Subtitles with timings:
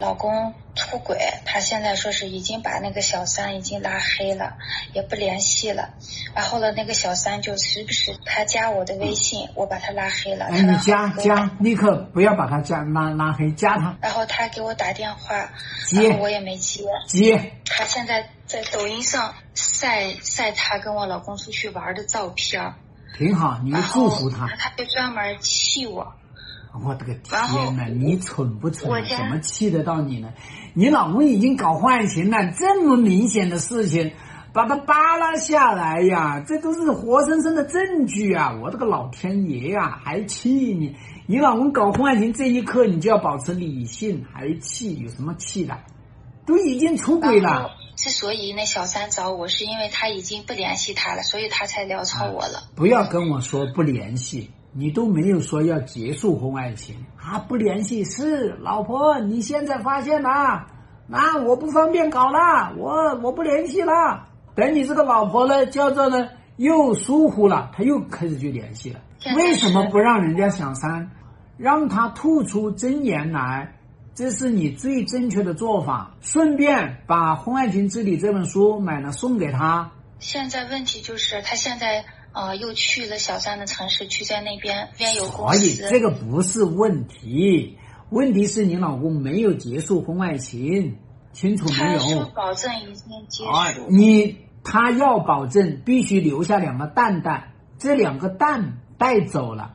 [0.00, 4.54] 老公出轨，他现在说是已经把那个小三已经拉黑了，
[4.94, 5.90] 也不联系了。
[6.34, 10.46] 然后呢，那个小三就时不时他加我的微信，我把他拉黑了。
[10.46, 13.94] 哎，你加加，立刻不要把他加拉拉黑，加他。
[14.00, 15.50] 然后他给我打电话，
[15.86, 16.82] 接我也没接。
[17.06, 17.52] 接。
[17.66, 22.72] 他现在在抖音上晒晒他跟我老公出去玩的照片。
[23.18, 24.46] 挺好，你祝福他。
[24.56, 26.14] 他就专门气我。
[26.72, 29.04] 我的个天呐，你蠢不蠢？
[29.08, 30.32] 怎么气得到你呢？
[30.74, 34.12] 你老公已经搞坏情了，这么明显的事情，
[34.52, 38.56] 把他扒拉下来呀，这都是活生生的证据啊！
[38.62, 40.96] 我的个老天爷呀，还气你？
[41.26, 44.96] 你老公搞婚外情这一刻，你就要保持理性，还气？
[45.00, 45.76] 有什么气的？
[46.46, 47.70] 都已经出轨了。
[47.96, 52.62] 之所以那小三找我，是因为他已经不联系他了，所以他才聊超我了。
[52.74, 54.50] 不要跟我说不联系。
[54.72, 57.38] 你都没有说要结束婚外情啊？
[57.40, 60.68] 不联系是老婆，你现在发现啦，
[61.08, 64.28] 那我不方便搞了，我我不联系了。
[64.54, 69.00] 等你这个老婆呢，叫做呢又疏忽了，他又开始去联系了。
[69.36, 71.10] 为什么不让人家想三，
[71.56, 73.74] 让他吐出真言来？
[74.14, 76.14] 这是你最正确的做法。
[76.20, 79.90] 顺便把《婚外情治理》这本书买了送给他。
[80.20, 82.04] 现在问题就是他现在。
[82.32, 85.58] 啊，又去了小三的城市，去在那边边有公司。
[85.70, 87.76] 所以这个不是问题，
[88.08, 90.98] 问题是你老公没有结束婚外情，
[91.32, 91.98] 清楚没有？
[91.98, 93.90] 他说保证已经结束。
[93.90, 99.74] 你他要保证必须留下两个蛋蛋，这两个蛋带走了，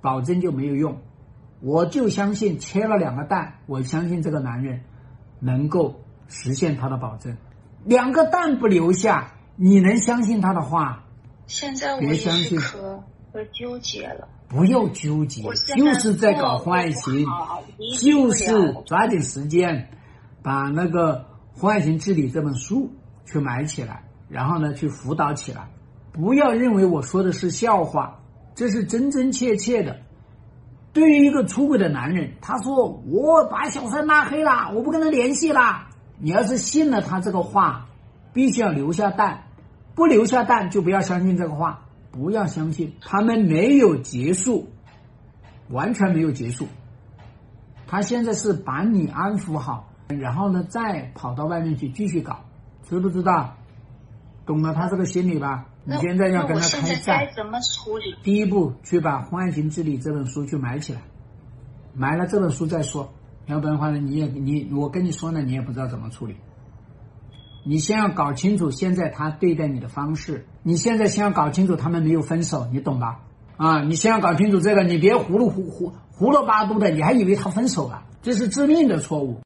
[0.00, 0.98] 保证就没有用。
[1.60, 4.82] 我就相信切了两个蛋，我相信这个男人
[5.38, 7.36] 能够实现他的保证。
[7.84, 11.04] 两个蛋不留下，你能相信他的话？
[11.46, 13.02] 现在我也是可
[13.32, 14.28] 可纠结了。
[14.48, 15.42] 不要纠结，
[15.76, 17.26] 就是在搞婚外情，
[17.98, 19.90] 就是抓紧时间
[20.40, 21.26] 把那个
[21.60, 22.92] 《婚外情治理》这本书
[23.26, 25.68] 去买起来，然后呢去辅导起来。
[26.12, 28.20] 不要认为我说的是笑话，
[28.54, 29.96] 这是真真切切的。
[30.92, 35.88] 对于一个出轨的男人，他说我把小三拉黑了，我不跟他联系了。
[36.18, 37.88] 你要是信了他这个话，
[38.32, 39.45] 必须要留下蛋。
[39.96, 41.82] 不留下蛋，就不要相信这个话。
[42.12, 44.68] 不要相信，他们没有结束，
[45.68, 46.66] 完全没有结束。
[47.86, 52.44] 他现在是把你安抚好，然后呢，再跑到外面去继续搞，
[52.88, 53.54] 知不知道？
[54.46, 55.66] 懂了他这个心理吧？
[55.84, 57.26] 你现在要跟他开战。
[57.26, 58.14] 该怎么处理？
[58.22, 61.02] 第一步，去把《婚外情治理》这本书去买起来，
[61.94, 63.12] 买了这本书再说。
[63.46, 66.36] 要不然的话呢，你也你我跟你说呢，你也不知道怎么处理。
[67.68, 73.22] 你先要搞清楚现在他对待你的方式，你现在先要搞清楚他们没有分手，你懂吧？
[73.56, 79.40] 啊，你先要搞清楚这个，你别糊里糊糊、糊了八嘟的，你还以为他分手了，这是致命的错误。